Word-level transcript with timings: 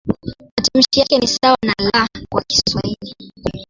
Matamshi 0.57 0.99
yake 0.99 1.17
ni 1.17 1.27
sawa 1.27 1.57
na 1.65 1.73
"L" 1.77 2.25
kwa 2.29 2.43
Kiswahili. 2.47 3.15